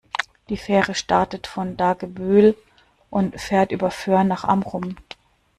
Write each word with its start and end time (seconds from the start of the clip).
Die 0.49 0.57
Fähre 0.57 0.95
startet 0.95 1.45
von 1.45 1.77
Dagebüll 1.77 2.57
und 3.11 3.39
fährt 3.39 3.71
über 3.71 3.91
Föhr 3.91 4.23
nach 4.23 4.43
Amrum. 4.45 4.95